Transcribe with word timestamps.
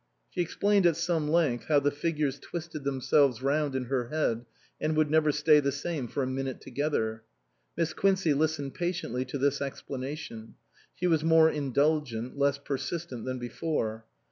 She 0.31 0.41
explained 0.41 0.87
at 0.87 0.97
some 0.97 1.27
length 1.27 1.65
how 1.65 1.79
the 1.79 1.91
figures 1.91 2.39
twisted 2.39 2.83
themselves 2.83 3.43
round 3.43 3.75
in 3.75 3.83
her 3.83 4.07
head 4.07 4.47
and 4.79 4.95
would 4.97 5.11
never 5.11 5.31
stay 5.31 5.59
the 5.59 5.71
same 5.71 6.07
for 6.07 6.23
a 6.23 6.25
minute 6.25 6.59
together. 6.59 7.21
Miss 7.77 7.93
Quincey 7.93 8.33
listened 8.33 8.73
patiently 8.73 9.25
to 9.25 9.37
this 9.37 9.61
explanation; 9.61 10.55
she 10.95 11.05
was 11.05 11.23
more 11.23 11.51
indulgent, 11.51 12.35
less 12.35 12.57
persistent 12.57 13.25
than 13.25 13.37
before. 13.37 14.05